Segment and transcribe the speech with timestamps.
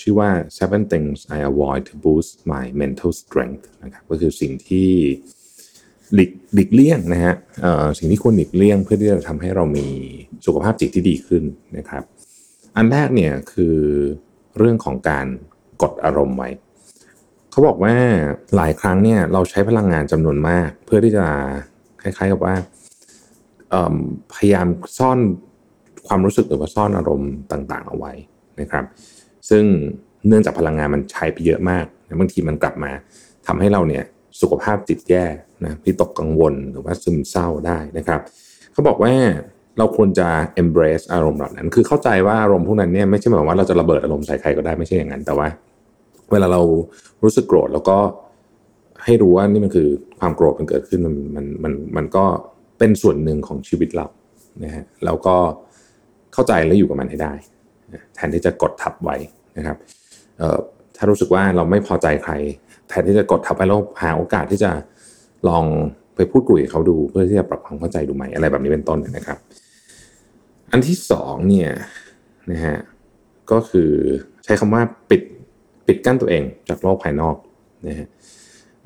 [0.00, 4.90] ชื่อว่า seven things I avoid to boost my mental strength นะครับก็คือสิ่งที่
[6.14, 7.34] หลีกหลีกเลี่ยงนะฮะ
[7.98, 9.86] สิ่งที่ควรหลีกเลี่ยงเพื่อที่จะทำให้เรามี
[10.46, 11.44] สุขภาพจิตที่ดีขึ้น
[11.78, 12.02] นะครับ
[12.76, 13.76] อันแรกเนี่ยคือ
[14.58, 15.26] เรื่องของการ
[15.82, 16.50] กดอารมณ์ไว้
[17.50, 17.94] เขาบอกว่า
[18.56, 21.26] หลายครั้งเนี่ยเราใช้พลังงานจำนวนมาก เพื่อที่จะ
[22.02, 22.54] คล้ายๆกับว่า
[24.34, 24.66] พยายาม
[24.98, 25.18] ซ่อน
[26.06, 28.12] ความรู้สึกหรือว่าซ่อนอารมณ์ต่างๆ เอาไว้
[28.60, 28.84] นะครับ
[29.50, 29.64] ซึ่ง
[30.28, 31.84] เนื่องจากพลังงานมันใช้ไปเยอะมาก
[32.20, 32.90] บางทีมันกลับมา
[33.46, 34.04] ทำให้เราเนี่ย
[34.40, 35.24] สุขภาพจิตแย่
[35.64, 38.20] นะพิตกกังวลหรือว่าซึมเศร้าได้นะครับ
[38.72, 39.12] เขาบอกว่า
[39.78, 40.28] เราควรจะ
[40.62, 45.48] embrace อารมณ์เหล่านั้น คือเข้าใจว่าอารมณ์พวกนั้นเนี่ยไม่ใช่หมายว่าเราจะระเบิดอารมณ์ใส่ใครก็ได้ไม่ใช่อย่างนั้นแต่ว่า
[46.30, 46.60] เวลาเรา
[47.22, 47.98] รู้สึกโกรธแล้วก็
[49.04, 49.88] ให้รู้ว่านี่มันคือ
[50.20, 52.24] ความโกรธมันเกิดขึ้นมันมันมันมันก็
[52.78, 54.06] เป็นส่วนหนึ่งของชีวิตเรา
[54.64, 55.36] นะฮะแล้วก็
[56.32, 57.32] เข้าใจและอยู่กับมันให้ได้
[58.14, 59.16] แทนที่จะกดทับไว้
[59.56, 59.76] นะครับ
[60.96, 62.32] ถ้ารู้สึกว่าเราไม่พอใจใคร
[62.88, 64.70] แทนที่จะกดทับไว้แล้วหาโอกาสที่จะ
[65.48, 65.64] ลอง
[66.16, 69.38] ไปพูดคุยกับเขาดูเพื่อที่จะปรับความเข้าใจดูใหม่อะไรแบบนี้เป็นต้นนะครับ
[70.72, 71.70] อันที่สองเนี่ย
[72.50, 72.76] นะฮะ
[73.50, 73.90] ก็คือ
[74.44, 75.22] ใช้คำว่าปิด
[75.86, 77.36] ปิดกั้นตัวเองจากโลกภายนอก
[77.88, 78.08] นะฮะ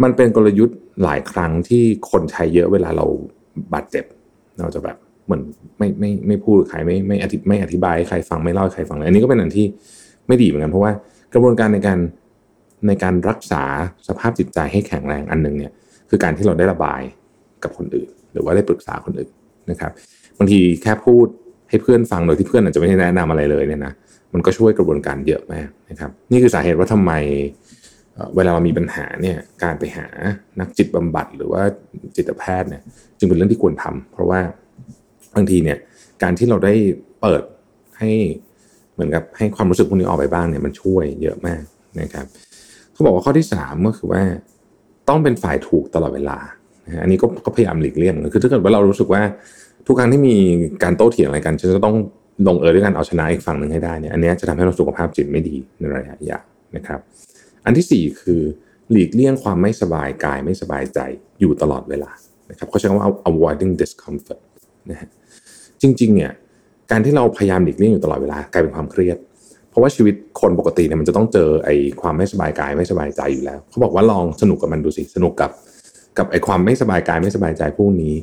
[0.03, 3.07] มันเป็นกลยุทธ์หลายครั้งที่คนใช้เยอะเวลาเรา
[3.73, 4.05] บาดเจ็บ
[4.61, 5.43] เราจะแบบเหมือน
[5.79, 9.67] ไม่ไม่ไม่พูดใครไม่ไม่อธิไม่อธิบายให้ใครฟังไม่เล่าให้ใครฟังเลยอันนี้ก็เป็นอันที่
[10.29, 10.93] ไม่ดีเหมือนกันเพราะว่า
[11.35, 11.99] กระบวนการในการ
[12.87, 13.63] ในการรักษา
[14.09, 15.73] สภาพจิตใจให้แข็งแรงอันหนึ่งเนี่ย
[16.11, 17.03] คือการที่เราได้ระบาย
[17.63, 19.33] กับคนอื่น หรือว่าได้ปรึกษาคนอื่น
[19.71, 19.93] นะครับ
[20.39, 21.27] บางทีแค่พูด
[21.71, 23.93] ให้เพื่อนฟังโดยที่เพื่อนอาจจะไม่ได้แนะนำอะไรเลยเนี่ยนะ
[24.33, 27.13] มันก็ช่วยกระบวนการเยอะมากนะครับ นี่คือสาเหตุว่าทำไม
[28.15, 30.07] เอ่อเวลาเรามีปัญหาเนี่ยการไปหา
[30.61, 31.63] นักจิตบำบัดหรือว่า
[32.17, 32.83] จิตแพทย์เนี่ย
[33.19, 34.41] จึงเป็นเรื่องที่ควรทำเพราะว่า
[35.35, 35.79] บางทีเนี่ย
[36.23, 36.75] การที่เราได้
[37.21, 37.43] เปิด
[37.99, 38.11] ให้
[38.95, 41.63] เหมือนกับให้ความรู้สึกพวกนี้ออกไปบ้างเนี่ยมันช่วยเยอะมาก
[42.01, 42.27] นะครับ
[42.93, 44.23] เขาบอกว่าข้อที่สามก็คือว่า
[45.09, 46.39] ต้องเป็นฝ่ายถูกตลอดเวลา
[47.03, 49.23] อันนี้ก็กพยายามหลีกเลี่ยงคือถ้าเกิดว่าเรารู้สึกว่า
[49.87, 50.37] ทุกครั้งที่มี
[50.83, 51.97] การโต้เถียงอะไรกันฉันจะต้อง
[52.49, 56.45] ลงเอยด้วยการเอาชนะอีกฝั่งหนึ่งให้ได้เนี่ยอันนี้จะทำให้เราสุขภาพจิตไม่ดีในระยะยาว
[56.77, 57.01] นะครับ
[57.65, 58.41] อันที่สี่คือ
[58.91, 60.99] หลีกเลี่ยงความไม่สบายกายไม่สบายใจ
[61.41, 62.11] อยู่ตลอดเวลา
[62.51, 64.43] นะครับเขาใช้คำว่า avoiding discomfort
[64.91, 65.09] นะฮะ
[65.83, 66.33] จริงๆเนี่ย
[66.91, 69.17] การที่เราพยายามหลีกเลี่ยงอยู่ตลอดเวลากลายเป็นความเครียด
[69.71, 75.51] เพราะว่าชีวิตคนปกติเนี่ยมันจะต้องเจอไอ้ความไม่สบายกายไม่สบายใจอยู่แล้ว เขาบอกว่าลองสนุกกับมันดูสิสนุกกับ
[76.19, 78.15] กับไอ้ความไม่สบายกายไม่สบายใจพวกนี้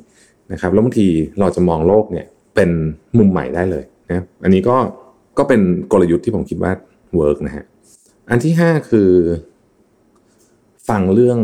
[0.51, 1.07] นะครับแล้วบางที
[1.39, 2.69] เราจะมองโลกเนี่ยเป็น
[3.17, 4.77] มุมใหม่ได้เลยนะอันนี้ก็
[5.37, 5.61] ก็เป็น
[5.91, 6.71] กลยุทธ์ที่ผมคิดว่า
[7.15, 7.65] work นะฮะ
[8.29, 9.09] อันที่ห้าคือ
[10.89, 11.39] ฟังเรื่อง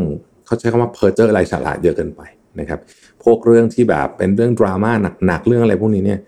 [0.46, 2.22] เขาใช้คำว่าเพอร์เจอร์อะไรสาระเยอะเกินไป
[2.60, 2.80] นะครับ
[3.24, 4.92] พวกเรื่องที่แบบเป็นเรื่องดราม่า
[5.26, 6.20] หนักๆเรื่องอะไรพวกนี้เนี่ย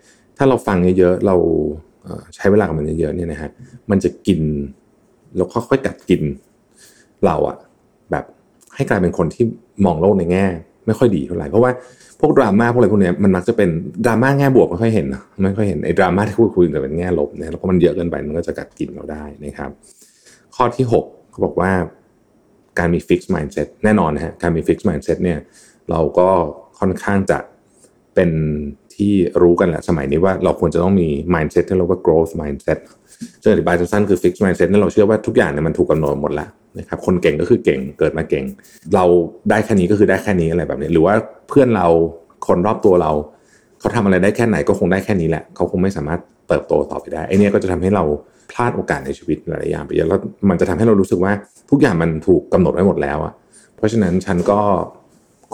[0.42, 1.36] ถ้าเราฟังเยอะๆเรา
[2.34, 3.50] ใช้เวลากับมันเยอะๆเนี่ยนะฮะ
[3.90, 4.40] มันจะกิน
[5.36, 6.22] แล้วค่อยๆกัดกิน
[7.24, 7.56] เราอะ
[8.10, 8.24] แบบ
[8.74, 9.44] ให้กลายเป็นคนที่
[9.84, 10.46] มองโลกในแง่
[10.86, 11.70] ไม่ค่อยดีเท่าไหร่เพราะว่า
[12.20, 13.68] พวกดราม่าพวกอะไรพวกเนี้ยมันมักจะเป็น
[14.04, 19.70] ดราม่าแง่บวกไม่ค่อยเห็นนะไม่ค่อยเห็นไอ้ดราม่าที่คุยคุยแต่เป็นแง่ลบนะแล้วก็มันเยอะเกินไปมันก็จะกัดกินเราได้นะครับ
[20.54, 21.72] ข้อที่หกเขาบอกว่า
[22.78, 25.38] การมี fixed mindset แน่นอนนะฮะการมี fixed mindset เนี่ย
[25.90, 26.28] เราก็
[26.78, 27.38] ค่อนข้างจะ
[28.14, 28.30] เป็น
[29.00, 32.78] ที่รู้กันแหละสมัยนี้ว่าเราควรจะต้องมี mindset ที่เรียกว่า growth mindset
[33.42, 38.44] ซึ่งอธิบายสั้นๆคือ fixed mindset นี่ยเราเชื่อว่าทุกอย่างเนี่ยมันถูกกำหนดหมดแล้วนะครับคนเก่งก็คือเก่งเกิดมาเก่ง
[38.94, 39.04] เรา
[39.50, 41.14] ได้แค่นี้ก็คือได้แค่นี้อะไรแบบนี้ หรือว่า
[41.48, 41.86] เพื่อนเรา
[42.46, 43.12] คนรอบตัวเรา
[43.80, 48.04] เขาทำอะไรได้แค่ไหนก็คงได้แค่นี้แหละ เขาคงไม่สามารถเติบโตต่อไปได้ไอเนี้ยก็จะทำให้เรา
[48.50, 51.32] พลาดโอกาสในชีวิตหลายๆอย่างไปเยอะแล้วมันจะทำให้เรารู้สึกว่า
[51.70, 53.32] ทุกอย่างมันถูกกำหนดไว้หมดแล้วอะ
[53.76, 54.60] เพราะฉะนั้นฉันก็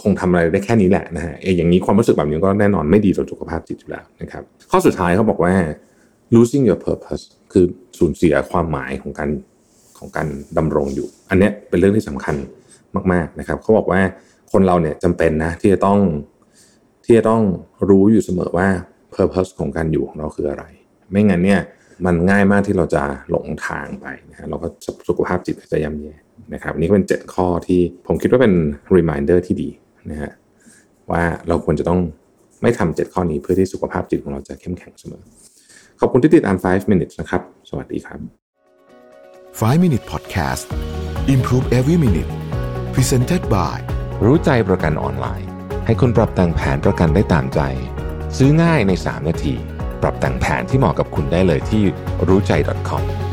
[0.02, 5.54] คงทำอะไรได้แค่นี้แหละนะฮะเออย่างนี้ความรู้สึกแบบนี้ก็แน่นอนไม่ดีต่อสุขภาพจิตอยู่แล้วนะครับ ข้อสุดท้ายเขาบอกว่า
[6.34, 7.64] losing your purpose คือ
[7.98, 9.30] สูญเสียความหมายของการ
[9.98, 10.28] ของการ
[10.58, 12.36] ดำรงอยู่ อันนี้เป็นเรื่องที่สำคัญ
[13.12, 14.00] มาก ๆนะครับเขาบอกว่า
[14.52, 15.98] คนเราเนี่ยจำเป็นนะที่จะต้อง
[17.04, 17.42] ที่จะต้อง
[17.88, 18.68] รู้อยู่เสมอว่า
[19.14, 20.64] purpose ของการอยู่ของเราคืออะไร
[21.10, 21.60] ไม่งั้นเนี่ย
[22.06, 24.68] มันง่ายมากที่เราจะหลงทางไปนะฮะเราก็
[25.08, 26.14] สุขภาพจิตจะย่ำแย่
[26.54, 28.54] นะครับอันนี่ก็เป็น 7 ข้อที่ผมคิดว่าเป็น
[28.96, 29.70] reminder ที่ดี
[30.10, 30.32] นะฮะ
[31.10, 32.00] ว่าเราควรจะต้อง
[32.62, 35.22] ไม่ทำ7ข้อนี้เพื่อที่สุขภาพจิตของเราจะเข้มแข็งเสมอ
[36.00, 38.20] ขอบคุณที่ติดตาม 5 minutes นะครับ สวัสดีครับ
[39.60, 40.64] 5 Minute Podcast
[41.34, 42.30] Improve Every Minute
[42.94, 43.78] Presented by
[44.24, 45.48] รู้ใจประกันออนไลน์
[45.86, 47.60] ให้คุณปรับแต่งแผนประกันได้ตามใจ
[48.36, 49.54] ซื้อง่ายใน 3 นาที
[50.02, 51.82] ปรับแต่งแผนที่เหมาะกับคุณได้เลยที่
[52.28, 52.52] รู้ใจ
[52.88, 53.25] .com